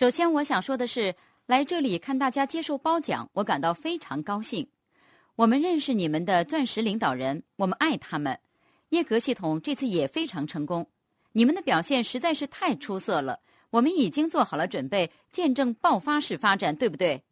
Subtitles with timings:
[0.00, 1.14] 首先，我想说的是，
[1.44, 4.66] 来这里看大家接受褒奖，我感到非常高兴。
[5.36, 8.38] 我们认识你们的钻石领导人，我们爱他们。
[8.92, 10.88] 耶格系统这次也非常成功，
[11.32, 13.40] 你们的表现实在是太出色了。
[13.68, 17.22] 我们已经做好了准备，见证爆发式发展，对不对？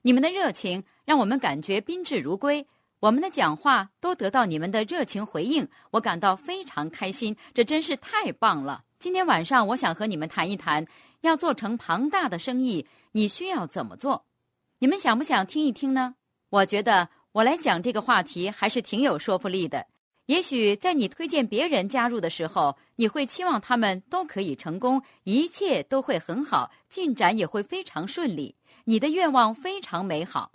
[0.00, 2.66] 你们的热情让我们感觉宾至如归，
[2.98, 8.84] 我们的讲话都得到你们的热情回应，我感到非常开心，这真是太棒了。
[8.98, 10.86] 今天晚上，我想和你们谈一谈。
[11.26, 14.24] 要做成庞大的生意，你需要怎么做？
[14.78, 16.14] 你们想不想听一听呢？
[16.48, 19.86] 我觉得我来讲这个话题还是挺有说服力的。
[20.26, 30.52] 也许在你推荐别人加入的时候，你会期望他们都可以成功，一切都会很好，进展也会非常顺利，你的愿望非常美好。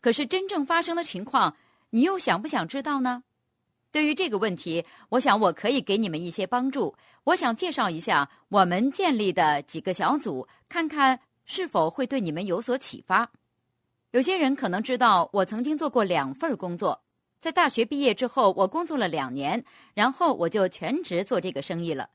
[0.00, 1.56] 可是真正发生的情况，
[1.90, 3.22] 你又想不想知道呢？
[3.94, 6.92] 对于这个问题，我想我可以给你们一些帮助。
[7.22, 13.30] 我想介绍一下我们建立的几个小组，看看是否会对你们有所启发。
[14.10, 17.04] 有些人可能知道，我曾经做过两份工作。
[17.38, 22.10] 在大学毕业之后，我工作了两年，然后我就全职做这个生意了。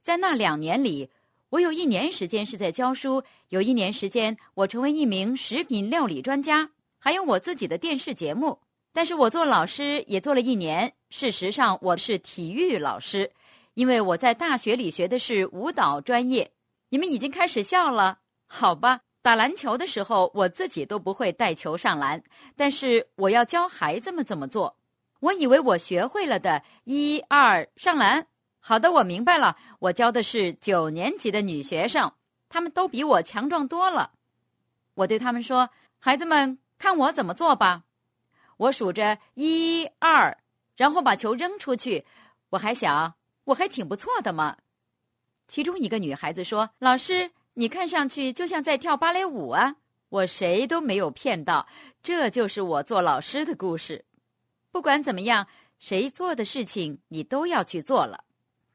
[0.00, 1.10] 在那两年里，
[1.50, 8.60] 我有一年时间是在教书，有一年时间我成为一名食品料理专家，还有我自己的电视节目。
[8.92, 10.92] 但是我做老师也做了一年。
[11.10, 13.30] 事实上，我是体育老师，
[13.74, 16.52] 因为我在大学里学的是舞蹈专业。
[16.88, 19.00] 你们已经开始笑了，好吧？
[19.22, 22.22] 打篮球的时候，我自己都不会带球上篮，
[22.56, 24.76] 但是我要教孩子们怎么做。
[25.20, 28.26] 我以为我学会了的，一二上篮。
[28.60, 29.56] 好的，我明白了。
[29.78, 32.10] 我教的是九年级的女学生，
[32.48, 34.12] 她们都比我强壮多了。
[34.94, 35.68] 我对他们说
[36.00, 37.84] ：“孩子们，看我怎么做吧。”
[38.60, 40.36] 我数着一二，
[40.76, 42.04] 然后把球扔出去。
[42.50, 44.54] 我还想，我还挺不错的嘛。
[45.48, 49.76] 其中一个女孩子说：“老师，你看上去就像在跳芭蕾舞啊！”
[50.10, 51.66] 我谁都没有骗到，
[52.02, 54.04] 这就是我做老师的故事。
[54.70, 55.46] 不管怎么样，
[55.78, 58.24] 谁做的事情你都要去做了。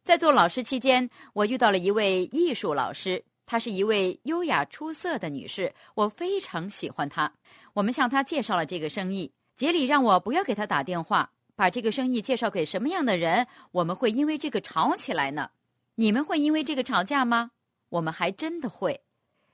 [0.03, 7.31] 在做老师期间，我遇到了一位艺术老师，她是一位优雅出色的女士，我非常喜欢她。
[7.73, 9.31] 我们向她介绍了这个生意。
[9.55, 15.51] 杰里让我不要给他打电话，把这个生意介绍给什么样的人，我们会因为这个吵起来呢？
[15.95, 17.51] 你们会因为这个吵架吗？
[17.89, 19.01] 我们还真的会。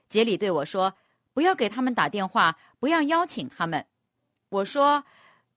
[0.09, 0.95] 杰里对我说
[1.33, 3.85] ：“不要给他们打电话，不要邀请他们。”
[4.49, 5.03] 我说：“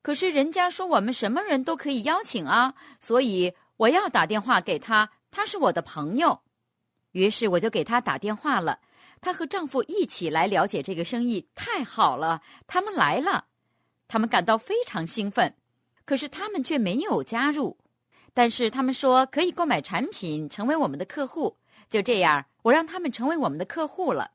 [0.03, 6.43] 可是人家说我们什么人都可以邀请啊，所以我要打电话给他，他是我的朋友。”
[7.13, 8.81] 于是我就给他打电话了。
[9.21, 13.47] 她和丈夫一起来了解这个生意，太好了，他们来了。
[14.09, 15.55] 他们感到非常兴奋，
[16.05, 17.77] 可是他们却没有加入。
[18.33, 21.57] 但是他们说可以购买产品，成为我们的客户。
[21.89, 24.31] 就这样，我让他们成为我们的客户了。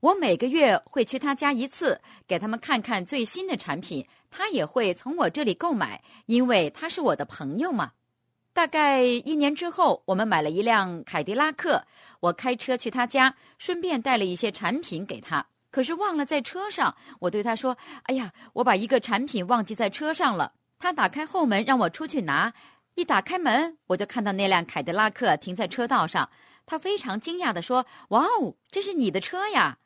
[0.00, 4.06] 我每个月会去他家一次，给他们看看最新的产品。
[4.30, 7.92] 他也会从我这里购买，因为他是我的朋友嘛。
[8.52, 11.84] 大概一年之后，我们买了一辆凯迪拉克。
[12.20, 15.44] 我开车去他家，顺便带了一些产品给他。
[15.72, 22.52] 可是忘了在车上，我对他说：“哎呀，我把一个产品忘记在车上了。”他打开后门让我出去拿，
[22.94, 26.28] 一打开门我就看到那辆凯迪拉克停在车道上。
[26.66, 29.78] 他非常惊讶地说：“哇哦，这是你的车呀！”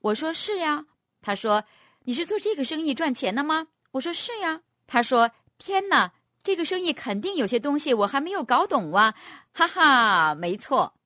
[0.00, 0.84] 我说：“是呀。”
[1.22, 1.64] 他说
[2.04, 6.12] ：“你是做这个生意赚钱的吗？”我说：“是呀。”他说：“天哪，
[6.42, 9.14] 这个生意肯定有些东西我还没有搞懂哇！”
[9.54, 10.97] 哈哈，没错。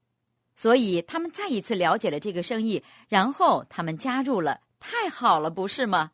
[0.62, 6.12] 所以他们再一次了解了这个生意，然后他们加入了，太好了，不是吗？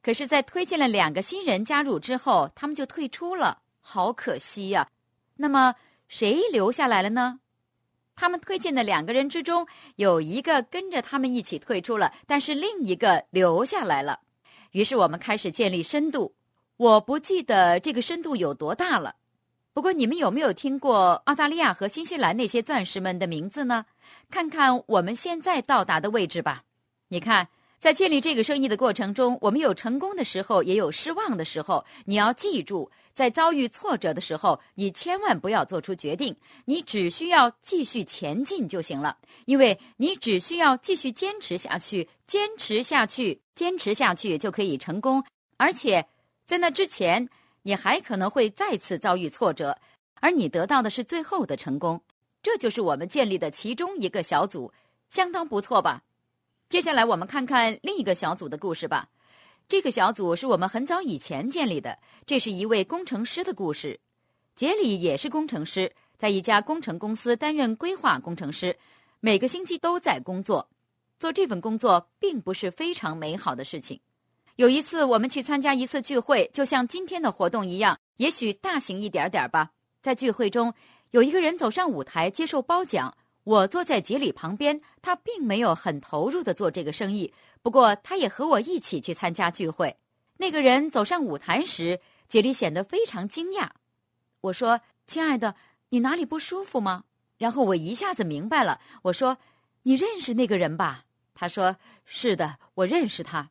[0.00, 4.86] 可是，在推荐了两个新人加入之后，他们就退出了，好可惜呀。
[5.34, 5.74] 那么
[6.06, 7.40] 谁留下来了呢？
[8.14, 14.20] 他们推荐的两个人之中，有一个跟着他们一起退出了，但是另一个留下来了。
[14.70, 16.32] 于是我们开始建立深度。
[16.76, 19.16] 我不记得这个深度有多大了。
[19.72, 23.86] 不过，你们有没有听过澳大利亚和新西兰那些钻石们的名字呢？
[24.28, 26.64] 看看我们现在到达的位置吧。
[27.08, 27.46] 你看，
[27.78, 31.84] 在建立这个生意的过程中，我们有成功的时候，也有失望的时候。
[32.04, 36.34] 你要记住，在遭遇挫折的时候，你千万不要做出决定，
[36.64, 39.16] 你只需要继续前进就行了。
[39.44, 45.24] 因为你只需要继续坚持下去，坚持下去，坚持下去就可以成功。
[45.58, 46.04] 而且，
[46.44, 47.28] 在那之前。
[47.70, 49.78] 你还可能会再次遭遇挫折，
[50.14, 52.02] 而你得到的是最后的成功。
[52.42, 54.72] 这就是我们建立的其中一个小组，
[55.08, 56.02] 相当不错吧？
[56.68, 59.08] 接下来我们看看另一个小组的故事吧。
[59.68, 61.96] 这个小组是我们很早以前建立的，
[62.26, 64.00] 这是一位工程师的故事。
[64.56, 68.76] 杰里也是工程师，在一家工程公司担任规划工程师，
[69.20, 70.68] 每个星期都在工作。
[71.20, 74.00] 做这份工作并不是非常美好的事情。
[74.60, 79.70] 有一次，我们去参加一次聚会，就像今天的活动一样，也许大型一点点吧。
[80.02, 80.74] 在聚会中，
[81.12, 89.96] 有一个人走上舞台接受褒奖，我坐在杰里旁边，他并没有很投入的做这个生意，不过他也和我一起去参加聚会。
[90.36, 91.98] 那个人走上舞台时，
[92.28, 93.66] 杰里显得非常惊讶。
[94.42, 94.78] 我说
[95.08, 95.54] ：“亲爱的，
[95.88, 97.04] 你哪里不舒服吗？”
[97.40, 99.38] 然后我一下子明白了，我说
[99.84, 103.48] ：“你认识那个人吧？”他说：“是的，我认识他。”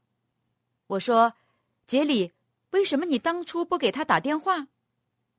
[0.90, 1.34] 我说
[1.86, 2.32] ：“杰里，
[2.72, 4.68] 为什么你当初不给他打电话？”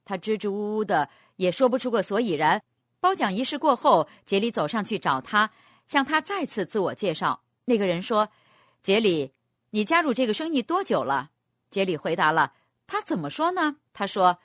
[0.07, 2.63] 他支支吾吾的，也说不出个所以然。
[3.01, 5.51] 褒奖仪式过后，杰里走上去找他，
[5.89, 7.43] 向他再次自我介绍。
[7.65, 8.29] 那个人说
[8.81, 9.33] ：“杰里，
[9.71, 11.31] 你加入这个生意多久了？”
[11.69, 12.53] 杰里回答了。
[12.87, 13.77] 他怎么说呢？
[13.93, 14.39] 他说：“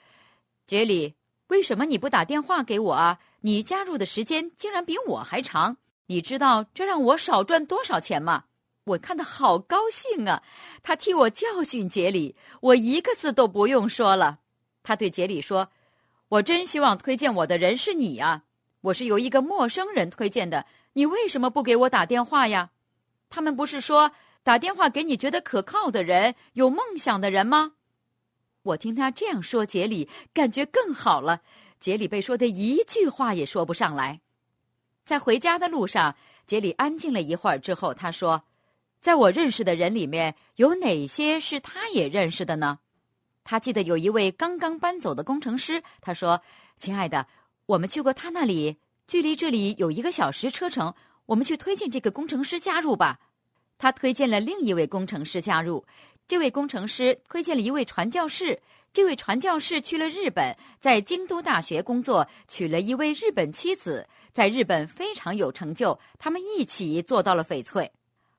[0.65, 1.13] 杰里，
[1.49, 3.19] 为什么你不打电话给我啊？
[3.41, 5.77] 你加入的时间竟然比我还长。
[6.07, 8.45] 你知道这让我少赚多少钱吗？”
[8.85, 10.43] 我看得好高兴啊！
[10.83, 14.39] 他替我教训杰里，我一个字都不用说了。
[14.83, 15.71] 他对杰里说
[16.29, 18.43] ：“我真希望推荐我的人是你啊！
[18.81, 22.69] 我是由一个陌生人推荐的，你为什么不给我打电话呀？
[23.27, 24.11] 他们不是说
[24.43, 27.73] 打电话给你觉得可靠的人、有梦想的人吗？”
[28.61, 31.41] 我听他这样说，杰里感觉更好了。
[31.79, 34.21] 杰里被说的一句话也说不上来。
[35.03, 36.15] 在回家的路上，
[36.45, 38.43] 杰里安静了一会儿之后，他说。
[39.05, 42.79] 在我认识的人里面，有哪些是他也认识的呢？
[43.43, 45.83] 他记得有一位刚刚搬走的工程师。
[46.01, 46.41] 他说
[46.79, 47.27] ：“亲爱的，
[47.67, 50.91] 我们去过他那里，距离这里有一个小时车程。
[51.27, 53.19] 我们去推荐这个工程师加入吧。”
[53.77, 55.85] 他推荐了另一位工程师加入。
[56.27, 58.59] 这位工程师推荐了一位传教士。
[58.91, 65.99] 这位传教士去了日本，在京都大学工作，娶了一位日本妻子，在日本非常有成就。
[66.17, 67.91] 他们一起做到了翡翠。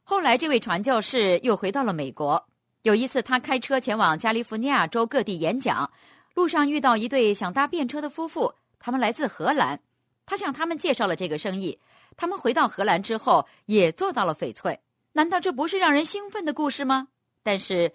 [0.08, 2.40] 后来，这位传教士又回到了美国。
[2.82, 5.90] 有一次，他开车前往加利福尼亚州各地演讲，
[6.32, 9.80] 路上遇到一对想搭便车的夫妇，他们来自荷兰。
[10.24, 11.76] 他向他们介绍了这个生意。
[12.16, 14.78] 他们回到荷兰之后，也做到了翡翠。
[15.12, 17.08] 难道这不是让人兴奋的故事吗？
[17.42, 17.92] 但是，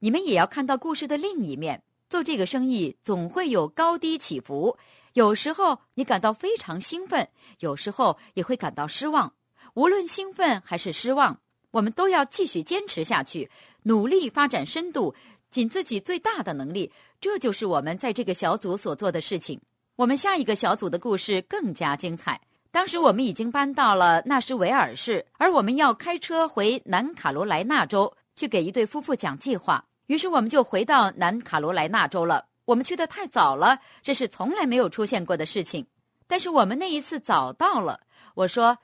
[0.00, 1.82] 你们也要看到故事的另一面。
[2.10, 4.76] 做这个生意总会有高低起伏，
[5.14, 7.26] 有时候你感到非常兴奋，
[7.60, 9.32] 有时候也会感到失望。
[9.72, 11.40] 无论兴奋还是失望。
[11.76, 13.50] 我们都要继续坚持下去，
[13.82, 15.14] 努力发展深度，
[15.50, 16.90] 尽自己最大的能力。
[17.20, 19.60] 这就是我们在这个小组所做的事情。
[19.94, 22.40] 我们下一个小组的故事更加精彩。
[22.70, 29.84] 当时我们已经搬到了纳什维尔市，而我们要开车回南卡罗来纳州去给一对夫妇讲计划。
[30.06, 32.46] 于是我们就回到南卡罗来纳州了。
[32.64, 35.86] 我们去的太早了，这是从来没有出现过的事情。
[36.26, 38.00] 但是我们那一次早到了。
[38.34, 38.78] 我说：“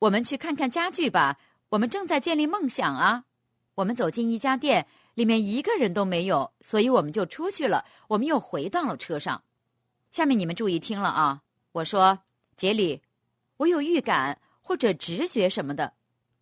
[0.00, 1.36] 我们去看看家具吧。”
[1.70, 3.24] 我们正在建立梦想啊！
[3.76, 7.84] 我们走进一家店，里面一个人都没有，所以我们就出去了。
[8.08, 9.40] 我们又回到了车上。
[10.10, 11.42] 下面你们注意听了啊！
[11.70, 12.18] 我说，
[12.56, 13.00] 杰里，
[13.56, 15.92] 我有预感或者直觉什么的，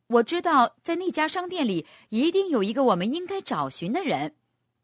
[0.06, 4.34] 我知道在那家商店里一定有一个我们应该找寻的人。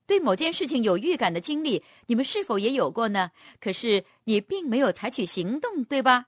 [0.06, 3.30] 对某件事情有预感的经历，你们是否也有过呢？
[3.58, 6.26] 可是你并没有采取行动，对吧？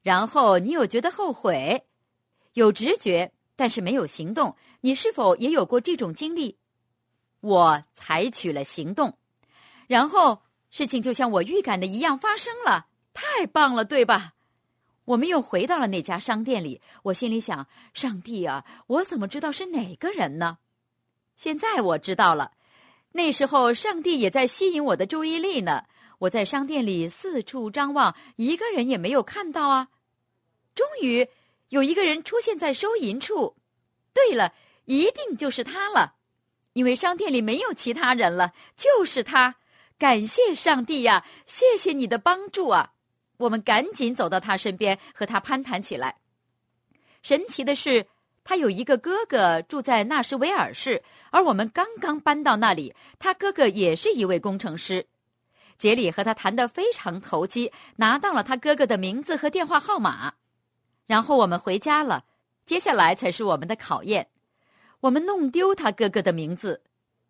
[0.00, 1.84] 然后你有觉得后悔，
[2.54, 3.30] 有直觉。
[3.60, 6.56] 但是没有行动，你是否也有过这种经历？
[7.40, 9.18] 我采取了行动，
[9.86, 10.40] 然后
[10.70, 14.32] 事情就像我预感的一样发生了，太棒了，对吧？
[15.04, 20.56] 我们又回到了那家商店里，我心里想：上帝啊，我怎么知道是哪个人呢？
[21.36, 22.52] 现在我知道了，
[23.12, 25.84] 那时候上帝也在吸引我的注意力呢。
[26.20, 29.88] 我在商店里四处张望，一个人也没有看到啊。
[30.74, 31.28] 终于。
[31.70, 33.56] 有一个人出现在收银处，
[34.12, 34.52] 对了，
[34.84, 36.14] 一定就是他了，
[36.74, 39.56] 因为商店里没有其他人了，就是他。
[39.96, 42.94] 感谢上帝呀，谢谢你的帮助啊！
[43.36, 46.16] 我们赶紧走到他身边，和他攀谈起来。
[47.22, 48.06] 神奇的是，
[48.42, 52.94] 他有一个哥哥住在纳什维尔市，而我们刚刚搬到那里。
[53.18, 55.06] 他哥哥也是一位工程师。
[55.78, 60.32] 杰里和他谈得非常投机，拿到了他哥哥的名字和电话号码。
[61.10, 62.22] 然后我们回家了，
[62.64, 64.28] 接下来才是我们的考验。
[65.00, 66.84] 我们弄丢他哥哥的名字，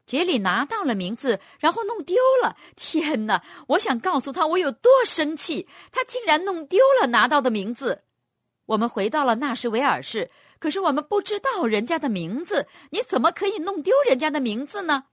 [0.05, 2.59] 杰里拿到了名字，然后弄丢了。
[2.77, 3.43] 天哪！
[3.69, 8.03] 我想告诉他我有多生气，他竟然弄丢了拿到的名字。
[8.67, 12.69] 我们回到了纳什维尔市，可是我们不知道人家的名字。
[12.91, 15.05] 你怎么可以弄丢人家的名字呢？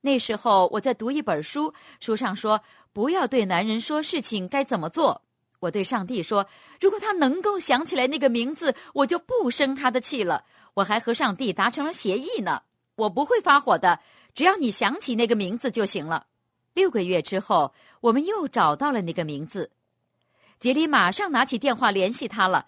[0.00, 2.62] 那时候我在读一本书，书上说
[2.94, 5.20] 不要对男人说事情该怎么做。
[5.60, 6.46] 我对上帝说
[6.80, 10.44] ：“如果他能够想起来那个名字，我就不生他的气了。
[10.74, 12.62] 我还和上帝达成了协议呢，
[12.94, 14.00] 我不会发火的，
[14.34, 16.26] 只要你想起那个名字就行了。”
[16.74, 19.72] 六个月之后，我们又找到了那个名字。
[20.60, 22.66] 杰里马上拿起电话联系他了。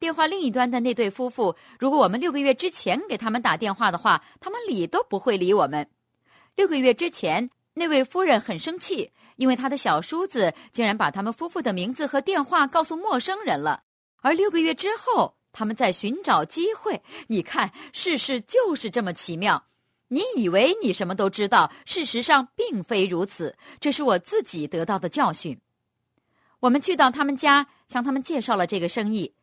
[0.00, 5.88] 电话另一端的那对夫妇，如果我们六个月之前给他们打电话的话，他们理都不会理我们。
[6.56, 9.12] 六个月之前，那位夫人很生气。
[9.36, 13.82] 因为他的小叔子竟然把他们夫妇的名字和电话告诉陌生人了，
[14.22, 17.02] 而六个月之后，他们在寻找机会。
[17.28, 19.66] 你看，世事就是这么奇妙。
[20.08, 23.56] 你以为你什么都知道，事实上并非如此。
[23.80, 25.58] 这是我自己得到的教训。
[26.60, 29.34] 我们去到他们家，向他们介绍了这个生意。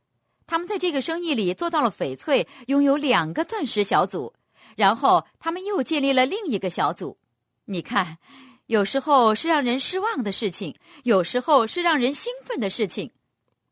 [0.48, 4.34] 他们在这个生意里做到了翡翠，拥有两个钻石小组。
[4.76, 7.18] 然后他们又建立了另一个小组。
[7.66, 8.18] 你看。
[8.67, 13.12] 有时候是让人失望的事情，有时候是让人兴奋的事情。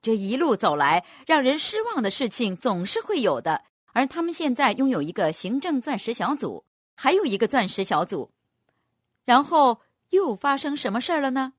[0.02, 3.64] 这一路走来，让人失望的事情总是会有的。
[3.94, 8.32] 而他们现在拥有一个行政钻石小组，还有一个钻石小组。
[9.24, 9.80] 然后
[10.10, 11.54] 又发生什么事儿了呢？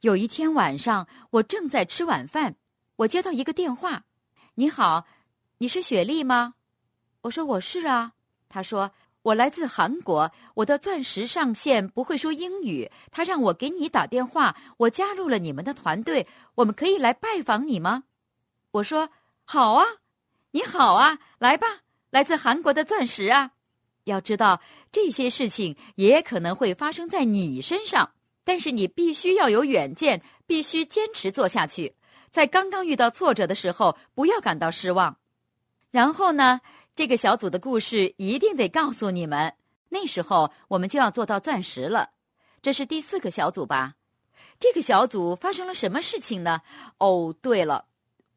[0.00, 2.56] 有一天晚上，我正在吃晚饭，
[2.96, 4.04] 我接到一个电话
[4.56, 5.06] ：“你好，
[5.58, 6.54] 你是雪莉吗？”
[7.22, 8.14] 我说：“我是啊。”
[8.50, 8.90] 他说。
[9.26, 14.56] 我来自韩国，我的钻石上线不会说英语，他让我给你打电话。
[14.76, 18.04] 我加入了你们的团队，我们可以来拜访你吗？
[18.70, 19.08] 我说
[19.44, 19.84] 好啊，
[20.52, 21.66] 你好啊，来吧，
[22.10, 23.50] 来自韩国的钻石啊。
[24.04, 24.60] 要知道
[24.92, 28.12] 这些事情也可能会发生在你身上，
[28.44, 31.96] 但是你必须要有远见，必须坚持做下去。
[32.30, 35.16] 在刚刚遇到挫折的时候，不要感到失望。
[35.90, 36.60] 然后呢？
[36.96, 39.52] 这个小组的故事一定得告诉你们。
[39.90, 42.08] 那时候我们就要做到钻石了。
[42.62, 43.96] 这是第四个小组吧？
[44.58, 46.62] 这个小组发生了什么事情呢？
[46.96, 47.84] 哦，对了，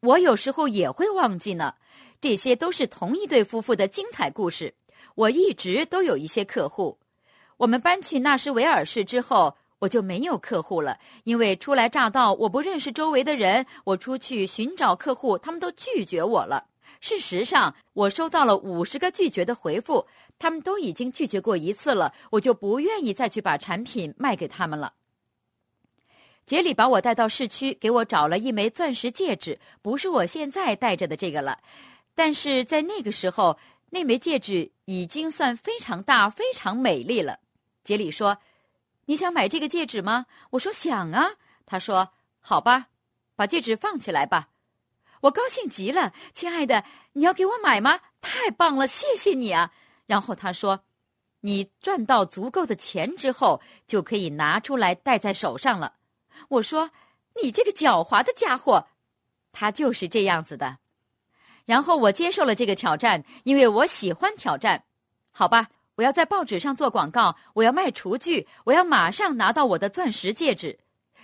[0.00, 1.76] 我有时候也会忘记呢。
[2.20, 4.74] 这些都是同一对夫妇的精彩故事。
[5.14, 6.98] 我一直都有一些客户。
[7.56, 13.64] 我们搬去纳什维尔市之后，我就没有客户了，因为初来乍到，我不认识周围的人。
[13.84, 16.66] 我出去寻找客户，他们都拒绝我了。
[17.00, 20.06] 事实上，我收到了五十个拒绝的回复，
[20.38, 24.92] 他们都已经拒绝过一次了，我就不愿意再去把产品卖给他们了。
[26.44, 31.58] 杰里把我带到市区，给我找了一枚钻石戒指，不是我现在戴着的这个了，
[32.14, 37.38] 但是在那个时候，那枚戒指已经算非常大、非常美丽了。
[37.82, 38.36] 杰里说
[39.06, 41.30] ：“你想买这个戒指吗？”我说：“想啊。”
[41.64, 42.88] 他说：“好吧，
[43.36, 44.48] 把戒指放起来吧。”
[45.20, 48.00] 我高兴极了，亲爱的，你要给我买吗？
[48.20, 49.70] 太棒了，谢谢你啊！
[50.06, 50.80] 然后他说
[51.40, 55.94] ：“你赚到足够的钱之后，就可以拿出来戴在手上了。”
[56.48, 56.90] 我说
[57.42, 58.88] ：“你这个狡猾的家伙！”
[59.52, 60.78] 他就是这样子的。
[61.66, 64.84] 然后我接受了这个挑战，因为我喜欢挑战。
[65.30, 70.78] 好吧，我要在报纸上做广告，我要卖厨具，我要马上拿到我的钻石戒指。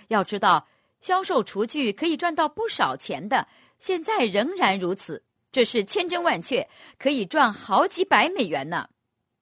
[0.09, 0.67] 要知道，
[1.01, 3.47] 销售厨具可以赚到不少钱的。
[3.79, 6.67] 现在仍然如此，这是千真万确，
[6.97, 8.89] 可以赚好几百美元呢。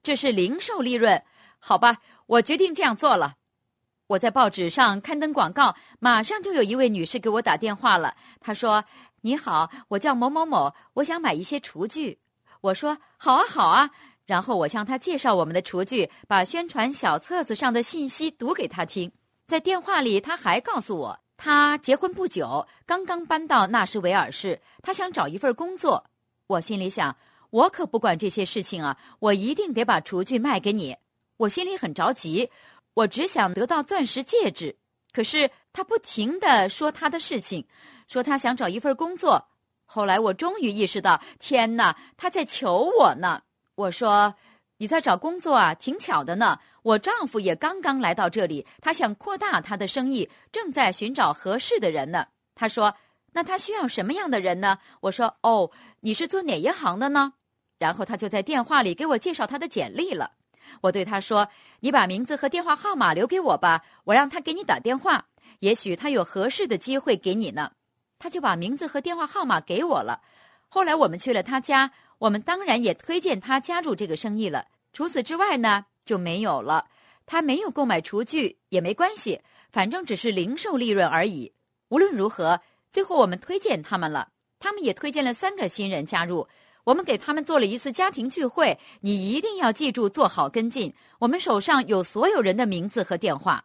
[0.02, 1.22] 这是零售利润，
[1.58, 3.36] 好吧，我决定这样做了。
[4.08, 8.14] 我在报纸上刊登广告，马上就有一位女士给我打电话了。
[8.38, 8.84] 她说
[9.22, 12.20] ：“你好，我叫某某某，我想买一些厨具。”
[12.62, 13.90] 我说：“好啊，好啊。”
[14.24, 19.10] 然后我向她介绍我们的厨具，把宣传小册子上的信息读给她听。
[19.48, 21.20] 在电话里，她还告诉我。
[21.36, 24.60] 他结婚不久，刚刚搬到纳什维尔市。
[24.82, 26.04] 他想找一份工作。
[26.46, 27.16] 我心里想，
[27.50, 28.96] 我可不管这些事情啊！
[29.18, 30.96] 我一定得把厨具卖给你。
[31.36, 32.50] 我心里很着急，
[32.94, 34.76] 我只想得到钻石戒指。
[35.12, 37.66] 可是他不停的说他的事情，
[38.08, 39.48] 说他想找一份工作。
[39.84, 43.42] 后来我终于意识到，天哪，他在求我呢！
[43.74, 44.34] 我说。
[44.78, 45.72] 你在找工作啊？
[45.72, 46.58] 挺巧的呢。
[46.86, 52.28] 我丈夫也刚刚来到这里，他想扩大他的生意，正在寻找合适的人呢。
[52.54, 52.94] 他说
[53.34, 57.32] ：“那他需要什么样的人呢？”我说：“哦，你是做哪一行的呢？”
[57.80, 60.30] 然后他就在电话里给我介绍他的简历了。
[60.80, 61.48] 我对他说
[61.80, 65.26] ：“你把名字和电话号码留给我吧，我让他给你打电话，
[65.58, 67.72] 也许他有合适的机会给你呢。”
[68.20, 70.20] 他就把名字和电话号码给我了。
[70.68, 71.90] 后来我们去了他家。
[72.18, 74.66] 我们当然也推荐他加入这个生意了。
[74.92, 76.86] 除此之外呢，就没有了。
[77.26, 81.52] 他没有购买厨具也没关系，反正只是零售利润而已。
[81.88, 82.58] 无论如何，
[82.90, 86.48] 最后我们推荐他们了，他们也推荐了三个新人加入。
[86.84, 90.94] 我们给他们做了一次家庭聚会，你一定要记住做好跟进。
[91.18, 93.64] 我们手上有所有人的名字和电话。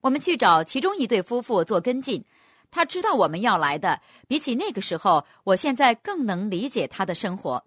[0.00, 2.24] 我们去找其中一对夫妇做跟进，
[2.70, 4.00] 他知道我们要来的。
[4.28, 7.64] 比起那个时候，我现在更能理解他的生活。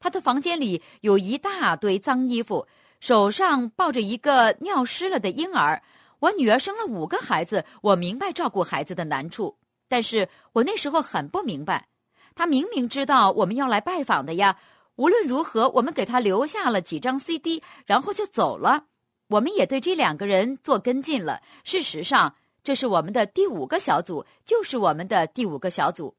[0.00, 2.66] 他的房间里有一大堆脏衣服，
[3.04, 5.82] 手上抱着一个尿湿了的婴儿。
[6.20, 9.58] 我女儿生了五个孩子，我明白照顾孩子的难处，
[9.88, 11.86] 但是我那时候很不明白。
[12.34, 14.56] 他明明知道我们要来拜访的呀。
[14.96, 18.86] 无论如何，我们给他留下了几张 CD，然后就走了。
[19.26, 21.42] 我们也对这两个人做跟进了。
[21.62, 26.16] 事实上，这是我们的第五个小组，就是我们的第五个小组。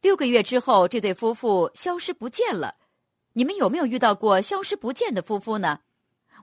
[0.00, 2.76] 六个月之后，这对夫妇消失不见了。
[3.32, 5.80] 你们有没有遇到过消失不见的夫妇呢？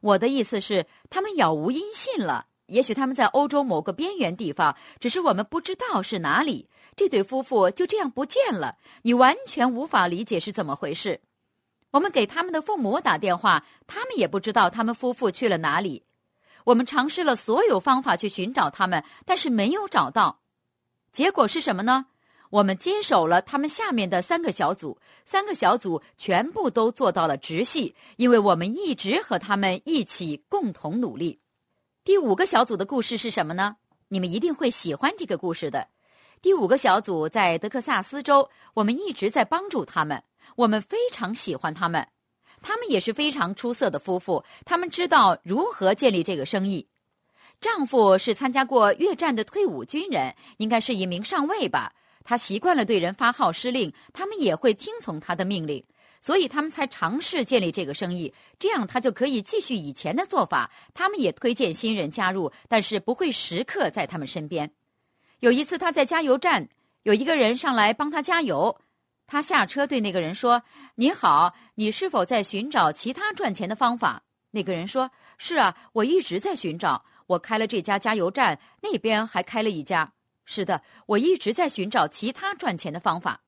[0.01, 2.47] 我的意思是，他们杳无音信了。
[2.67, 6.69] 也许他们在欧洲某个边缘地方，只是我们不知道是哪里。
[6.95, 11.19] 这对夫妇就这样不见了，你完全无法理解是怎么回事。
[11.91, 16.03] 我们给他们的父母打电话，他们也不知道他们夫妇去了哪里。
[16.65, 20.41] 我们尝试了所有方法去寻找他们，但是没有找到。
[21.11, 22.05] 结果是什么呢？
[22.49, 31.39] 我们接手了他们下面的三个小组，三个小组全部都做到了直系，因为我们一直和他们一起共同努力。
[32.03, 33.77] 第五个小组的故事是什么呢？
[34.07, 35.87] 你们一定会喜欢这个故事的。
[36.41, 40.23] 第五个小组在德克萨斯州，我们一直在帮助他们。
[40.55, 42.07] 我们非常喜欢他们，
[42.63, 44.43] 他们也是非常出色的夫妇。
[44.65, 46.87] 他们知道如何建立这个生意。
[47.61, 51.93] 丈夫是参加过越战的退伍军人，应该是一名上尉吧。
[52.29, 55.83] 他习惯了对人发号施令，他们也会听从他的命令，
[56.21, 58.31] 所以他们才尝试建立这个生意。
[58.59, 60.69] 这样他就可以继续以前的做法。
[60.93, 64.69] 他们也推荐新人加入，但是不会时刻在他们身边。
[65.39, 66.69] 有一次他在加油站，
[67.01, 68.79] 有一个人上来帮他加油。
[69.25, 70.61] 他下车对那个人说
[70.93, 74.21] ：“你好，你是否在寻找其他赚钱的方法？”
[74.53, 75.09] 那个人说
[75.39, 77.03] ：“是啊，我一直在寻找。
[77.25, 80.13] 我开了这家加油站，那边还开了一家。
[80.51, 83.43] 是的，我一直在寻找其他赚钱的方法。”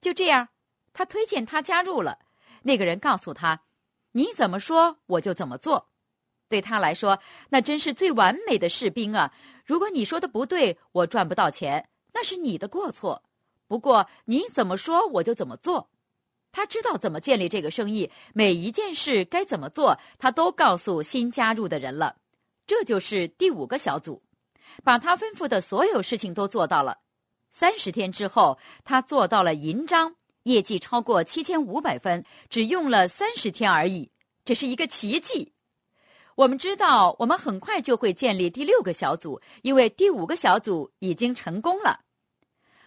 [0.00, 0.50] 就这样，
[0.92, 2.20] 他推荐他加入了。
[2.62, 3.62] 那个人告诉他
[4.12, 5.88] ：“你怎么说，我就怎么做。”
[6.48, 9.34] 对他来说，那真是最完美的士兵啊！
[9.66, 13.24] 如果你说的不对，我赚不到钱，那是你的过错。
[13.66, 15.90] 不过你怎么说我就怎么做，
[16.52, 22.16] 他知道怎么建立这个生意，每一件事该怎么做，他都告诉新加入的人了。
[22.64, 24.22] 这就是第五个小组，
[24.84, 26.98] 把他吩咐的所有事情都做到了。
[27.50, 34.10] 三十天之后，他做到了银章，业绩超过七千五百分，只用了三十天而已，
[34.44, 35.52] 这是一个奇迹。
[36.36, 42.00] 我们知道，我们很快就会建立第六个小组，因为第五个小组已经成功了。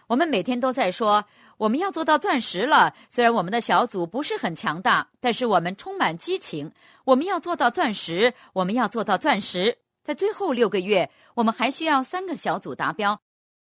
[0.06, 1.24] 我们每天都在说
[1.58, 2.94] 我们要做到钻石了。
[3.10, 6.72] 虽然我们的小组不是很强大，但是我们充满激情。
[7.04, 9.78] 我们要做到钻石，我们要做到钻石。
[10.02, 13.20] 在最后六个月，我们还需要三个小组达标。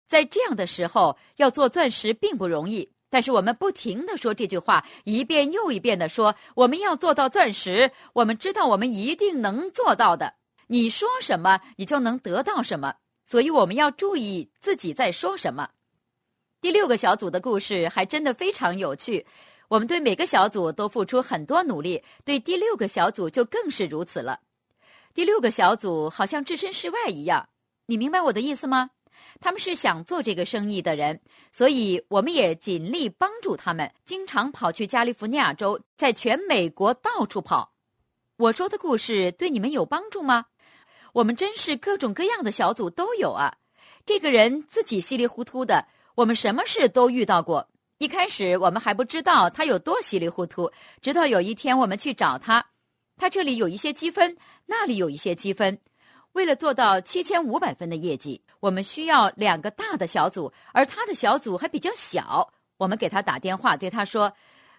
[0.07, 2.91] 在这样的时候，要做钻石并不容易。
[3.09, 7.89] 但是我们不停的说这句话，一遍又一遍的说我们要做到钻石。
[8.13, 10.35] 我们知道我们一定能做到的。
[10.67, 12.95] 你说什么，你就能得到什么。
[13.25, 15.69] 所以我们要注意自己在说什么。
[16.61, 19.25] 第六个小组的故事还真的非常有趣，
[19.69, 24.39] 我们对每个小组都付出很多努力，对第六个小组就更是如此了。
[25.17, 27.49] 第六个小组好像置身事外一样，
[27.87, 28.91] 你明白我的意思吗？
[29.39, 31.19] 他们是想做这个生意的人，
[31.51, 37.73] 所以我们也尽力帮助他们，经常跑去加利福尼亚州，在全美国到处跑。
[38.37, 40.45] 我说的故事对你们有帮助吗？
[41.13, 43.51] 我们真是各种各样的小组都有啊。
[44.05, 45.83] 这个人自己稀里糊涂的。
[46.13, 47.67] 我们什么事都遇到过。
[47.97, 52.63] 一开始我们还不知道他有多稀里糊涂，直到有一天我们去找他，
[53.17, 55.79] 他这里有一些积分，那里有一些积分。
[56.33, 62.53] 为了做到七千五百分的业绩，我们需要两个大的小组，而他的小组还比较小。
[62.77, 64.31] 我们给他打电话，对他说：“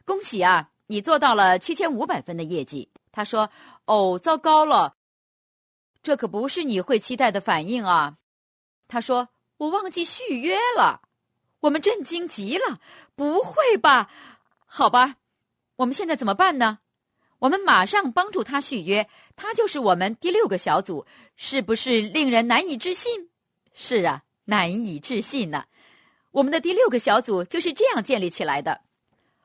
[0.06, 3.50] 恭喜啊，你做到了七千五百分的业绩。”他说
[3.86, 4.94] ：“哦，糟糕了，
[6.00, 8.18] 这可不是你会期待的反应啊。”
[8.86, 11.02] 他说：“我忘记续约了。”
[11.60, 12.78] 我们震惊极了，
[13.16, 14.08] 不会吧？
[14.64, 15.16] 好吧，
[15.74, 16.78] 我们现在怎么办呢？
[17.38, 23.28] 我们马上帮助他续约，他就是我们第六个小组，是不是令人难以置信？
[23.74, 25.64] 是啊，难以置信呢。
[26.32, 28.80] 我们的第六个小组就是这样建立起来的。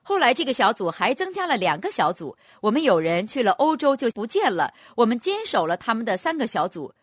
[0.02, 6.94] 后来这个小组还增加了两个小组，我们有人去了欧洲就不见了，我们坚守了他们的三个小组。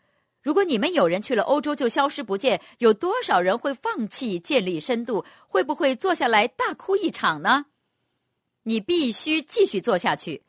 [0.43, 5.23] 如果你们有人去了欧洲就消失不见，有多少人会放弃建立深度？
[5.47, 7.65] 会不会坐下来大哭一场呢？
[8.63, 10.43] 你必须继续做下去。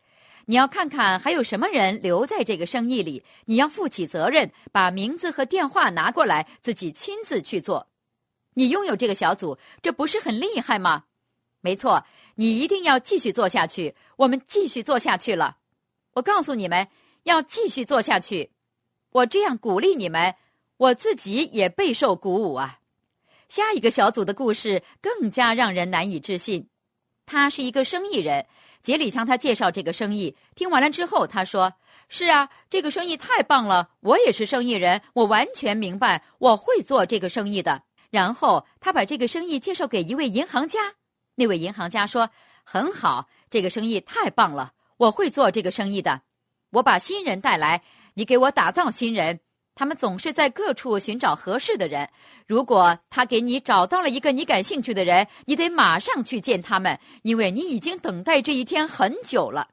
[0.47, 3.23] 你要看看还有什么人留在这个生意里。
[3.45, 7.89] 你要负起责任，把名字和电话拿过来，自己亲自去做。
[8.55, 11.05] 你拥有这个小组，这不是很厉害吗？
[11.61, 13.95] 没错，你一定要继续做下去。
[14.17, 15.59] 我们继续做下去了。
[16.15, 16.89] 我告诉你们，
[17.23, 18.51] 要继续做下去。
[19.11, 20.35] 我这样鼓励你们，
[20.77, 22.81] 我自己也备受鼓舞啊。
[23.49, 26.69] 下一个小组的故事更加让人难以置信。
[27.25, 28.47] 他是一个生意人，
[28.83, 30.37] 杰里向他介绍这个生意。
[30.55, 31.73] 听完了之后，他说
[32.09, 33.91] ：“是啊，这个生意太棒了。
[34.01, 40.95] 我也是生意人，我完全明白，我会做这个生意的。”然后他把这个生意介绍给一位银行家。
[41.37, 42.29] 那位银行家说
[42.65, 46.23] ：“很好，这个生意太棒了，我会做这个生意的。
[46.71, 47.83] 我把新人带来，
[48.15, 49.41] 你给我打造新人。”
[49.75, 52.09] 他们总是在各处寻找合适的人。
[52.47, 59.69] 如果他给你找到了一个你感兴趣的人，你得马上去见他们，因为你已经等待这一天很久了。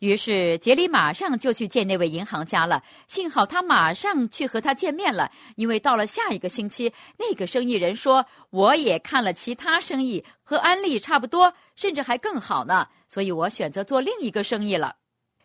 [0.00, 2.82] 于是杰里马上就去见那位银行家了。
[3.08, 12.88] 幸好他马上去和他见面了，因为到了下一个星期，那个生意人说：“我也看了其他生意，和安利差不多，甚至还更好呢。
[13.08, 14.96] 所以我选择做另一个生意了。”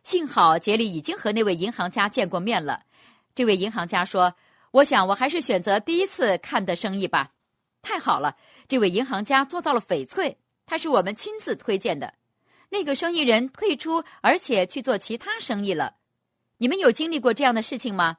[0.03, 2.81] 幸好杰里已经和那位银行家见过面了。
[3.39, 4.35] 这位银行家说
[4.71, 7.31] ：“我想我还是选择第一次看的生意吧。”
[7.81, 8.35] 太好了，
[8.67, 12.15] 这位银行家做到了翡翠，他是我们亲自推荐的。
[12.67, 15.95] 那个生意人退出，而且去做其他生意了。
[16.57, 18.17] 你们有经历过这样的事情吗？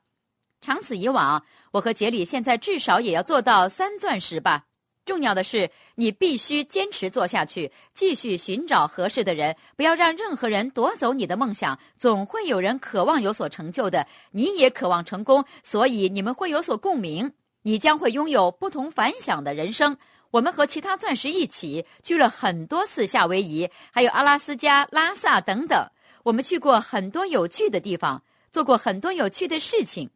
[0.62, 4.68] 长此以往，我和杰里现在至少也要做到三钻石吧。
[5.04, 11.78] 重要的是，你必须坚持做下去，继续寻找合适的人，不要让任何人夺走你的梦想。
[11.98, 17.32] 总会有人渴望有所成就的，你也渴望成功，所以你们会有所共鸣。
[17.62, 19.96] 你将会拥有不同凡响的人生。
[20.30, 25.84] 我们和其他钻石一起去了很多次夏威夷，还有阿拉斯加、拉萨等等。
[26.22, 30.08] 我们去过很多有趣的地方，做过很多有趣的事情。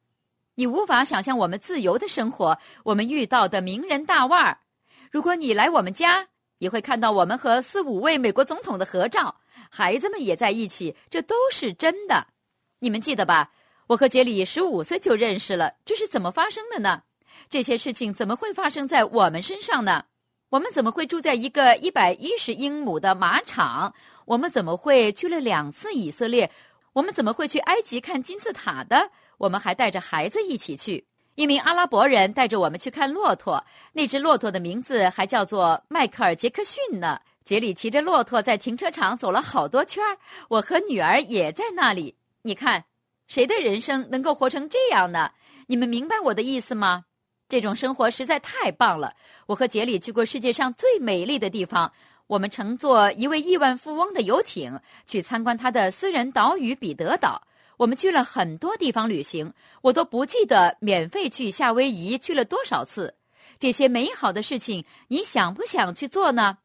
[0.54, 4.58] 你无法想象我们自由的生活，我们遇到的名人大腕儿。
[5.14, 6.26] 如果你来我们家，
[6.58, 9.36] 你会看到我们和四五位美国总统的合照，
[9.70, 12.26] 孩子们也在一起，这都是真的。
[12.80, 13.52] 你们记得吧？
[13.86, 17.02] 我和杰里十五岁就认识了，这是怎么发生的呢？
[17.48, 20.06] 这些事情怎么会发生在我们身上呢？
[20.48, 23.94] 我们怎么会住在一个一百一十英亩的马场？
[24.24, 26.50] 我们怎么会去了两次以色列？
[26.92, 29.12] 我们怎么会去埃及看金字塔的？
[29.38, 31.06] 我们还带着孩子一起去。
[31.34, 37.20] 一名阿拉伯人带着我们去看骆驼，那只骆驼的名字还叫做迈克尔·杰克逊呢。
[37.44, 40.16] 杰里骑着骆驼在停车场走了好多圈儿，
[40.48, 42.14] 我和女儿也在那里。
[42.42, 42.84] 你看，
[43.26, 45.32] 谁的人生能够活成这样呢？
[45.66, 47.04] 你们明白我的意思吗？
[47.48, 49.14] 这种生活实在太棒了。
[49.46, 51.92] 我和杰里去过世界上最美丽的地方，
[52.28, 57.42] 我们乘坐一位亿万富翁的游艇去参观他的私人岛屿彼得岛。
[57.76, 63.14] 我们去了很多地方旅行，我都不记得免费去夏威夷去了多少次。
[63.58, 66.58] 这些美好的事情，你想不想去做呢？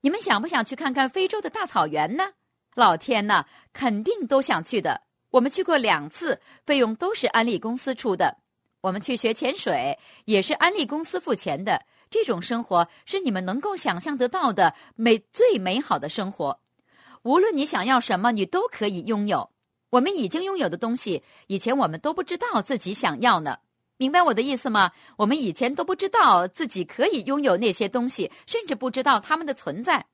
[0.00, 2.32] 你们想不想去看看非洲的大草原呢？
[2.74, 5.02] 老天呐，肯定都想去的。
[5.30, 8.36] 我们去过两次，费用都是安利公司出的。
[8.80, 11.80] 我们去学潜水，也是安利公司付钱的。
[12.10, 16.60] 这种生活是你们能够想象得到的美最美好的生活。
[17.22, 19.48] 无论你想要什么，你都可以拥有。
[19.92, 23.58] 我们已经拥有的东西，以前我们都不知道自己想要呢。
[23.98, 24.90] 明白我的意思吗？
[25.18, 30.06] 我们以前都不知道自己可以拥有那些东西，甚至不知道他们的存在。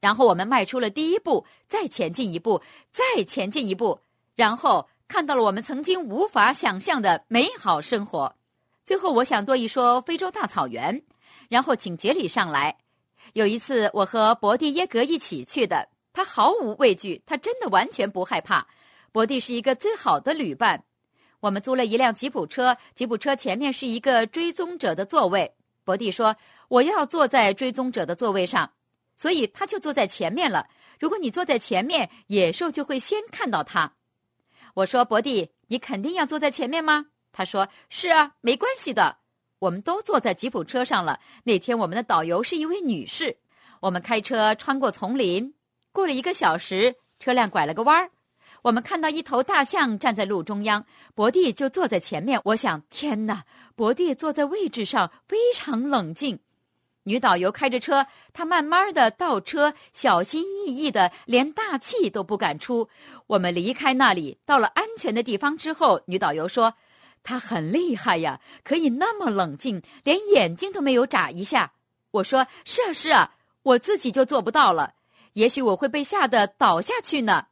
[0.00, 4.00] 然后我们迈出了第一步，再前进一步，再前进一步，
[4.34, 8.34] 然后看到了我们曾经无法想象的美好生活。
[8.86, 11.02] 最后，我想多一说非洲大草原，
[11.50, 12.74] 然后请杰里上来。
[13.34, 18.66] 有一次，我和博蒂耶格一起去的，他毫无畏惧，他真的完全不害怕。
[19.16, 20.84] 博蒂是一个最好的旅伴。
[21.40, 25.50] 我们租了一辆吉普车，吉普车前面是一个追踪者的座位。
[25.84, 26.36] 博蒂说
[26.68, 28.70] ：“我要坐在追踪者的座位上，
[29.16, 30.68] 所以他就坐在前面了。
[31.00, 33.90] 如果你坐在前面，野兽就会先看到他。”
[34.76, 39.16] 我说：“博蒂，你肯定要坐在前面吗？”他说：“是啊，没关系的。”
[39.60, 41.18] 我们都坐在吉普车上了。
[41.42, 43.34] 那天我们的导游是一位女士。
[43.80, 45.54] 我们开车穿过丛林，
[45.90, 48.10] 过了一个小时，车辆拐了个弯儿。
[48.66, 52.40] 我们看到一头大象站在路中央，博蒂就坐在前面。
[52.42, 53.44] 我想，天哪！
[53.76, 56.40] 博蒂坐在位置上非常冷静。
[57.04, 62.88] 女导游开着车，她慢慢的倒车，小心翼翼的，连大气都不敢出。
[63.28, 66.74] 我们离开那里，到了安全的地方之后，女导游说
[67.22, 71.70] ：“她很厉害呀，可以那么冷静，连眼睛都没有眨一下。”
[72.10, 74.94] 我说：“是啊，是啊，我自己就做不到了，
[75.34, 77.46] 也许我会被吓得倒下去呢。”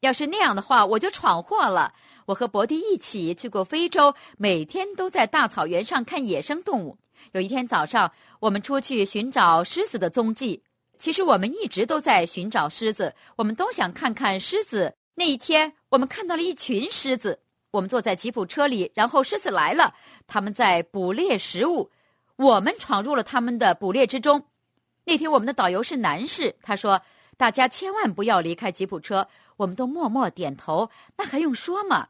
[0.00, 1.92] 要是那样的话，我就闯祸了。
[2.26, 6.96] 我和伯蒂一起去过非洲，每天都在大草原上看野生动物。
[7.32, 10.62] 有一天早上，我们出去寻找狮子的踪迹。
[10.98, 14.94] 其实我们一直都在寻找狮子，我们都想看看狮子。
[15.14, 17.40] 那一天，我们看到了一群狮子。
[17.72, 19.94] 我们坐在吉普车里，然后狮子来了，
[20.26, 21.90] 他们在捕猎食物。
[22.36, 24.42] 我们闯入了他们的捕猎之中。
[25.04, 27.00] 那天我们的导游是男士，他说
[27.36, 29.26] ：“大家千万不要离开吉普车。”
[29.60, 30.90] 我们都默默点头。
[31.18, 32.08] 那还用说吗？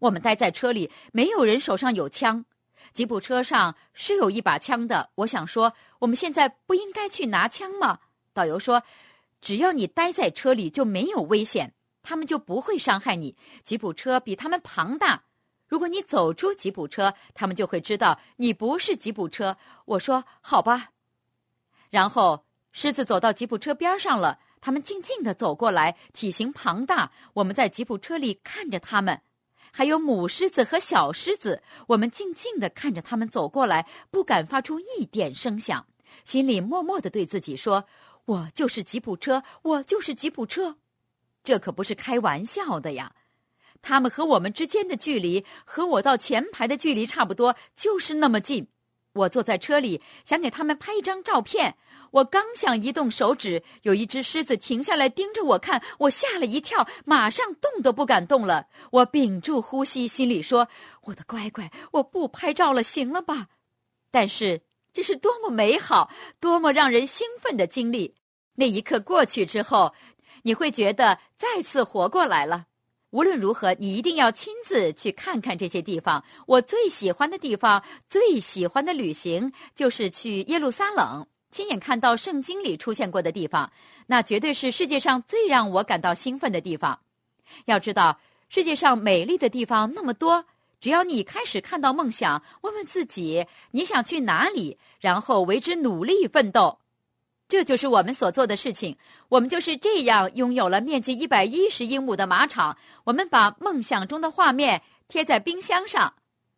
[0.00, 2.44] 我们待在车里，没有人手上有枪。
[2.92, 5.08] 吉普车上是有一把枪的。
[5.14, 8.00] 我想说，我们现在不应该去拿枪吗？
[8.32, 8.82] 导游说，
[9.40, 13.36] 只要你待在车里就没有危险，他们就不会伤害你。
[13.62, 15.22] 吉普车比他们庞大，
[15.68, 19.56] 如果你走出吉普车，他们就会知道你不是吉普车。
[19.84, 20.90] 我说好吧。
[21.90, 27.12] 然后狮子走到吉普车边上了，他们静静的走过来，体型庞大。
[27.34, 29.20] 我们在吉普车里看着他们。
[29.70, 35.86] 还有母狮子和小狮子，我们静静的看着他们走过来，不敢发出一点声响，
[36.24, 37.84] 心里默默的对自己说
[38.26, 40.78] ：“我就是吉普车，我就是吉普车。”
[41.44, 43.14] 这可不是开玩笑的呀！
[43.82, 48.66] 他们和我们之间的距离，和我到前排的距离差不多，就是那么近。
[49.12, 51.76] 我坐在车里，想给他们拍一张照片。
[52.16, 58.68] 我刚想移动手指，有一只狮子停下来盯着我看，我吓了一跳，马上动都不敢动了。
[58.90, 60.66] 我屏住呼吸，心里说
[61.04, 63.48] ：“我的乖乖，我不拍照了，行了吧？”
[64.10, 64.62] 但是
[64.94, 68.14] 这是多么美好、多么让人兴奋的经历！
[68.54, 69.92] 那一刻过去之后，
[70.44, 72.64] 你会觉得再次活过来了。
[73.10, 76.24] 无论如何，你一定要亲自去看看这些地方。
[76.46, 81.26] 我最喜欢的地方，最喜欢的旅行，就是去耶路撒冷，
[81.56, 83.72] 亲眼看到圣经里出现过的地方。
[84.06, 86.98] 那绝对是世界上最让我感到兴奋的地方。
[87.64, 90.44] 要知道，世界上美丽的地方那么多，
[90.82, 96.78] 只要你开始看到梦想，问问自己你想去哪里，然后为之努力奋斗。
[97.48, 98.94] 这就是我们所做的事情。
[99.30, 102.76] 我们就是这样拥有了面积一百一十英亩的马场。
[103.04, 106.12] 我们把梦想中的画面贴在冰箱上。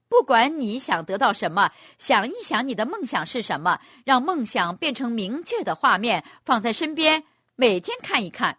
[0.09, 7.25] 不管你想得到什么，想一想你的梦想是什么，让梦想变成明确的画面，放在身边，
[7.57, 8.59] 每天看一看。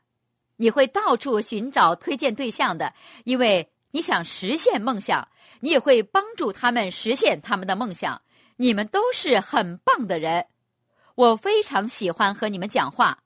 [0.57, 5.27] 你会到处寻找推荐对象的，因为你想实现梦想，
[5.61, 8.21] 你也会帮助他们实现他们的梦想。
[8.57, 10.45] 你们都是很棒的人。
[11.15, 13.17] 我非常喜欢和你们讲话。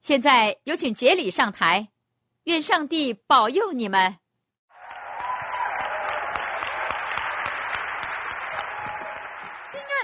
[0.00, 1.88] 现在有请杰里上台，
[2.44, 4.16] 愿上帝保佑你们。
[9.70, 10.03] 亲爱